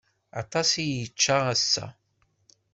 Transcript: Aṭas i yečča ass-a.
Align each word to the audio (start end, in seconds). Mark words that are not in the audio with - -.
Aṭas 0.41 0.69
i 0.83 0.85
yečča 0.91 1.37
ass-a. 1.53 1.85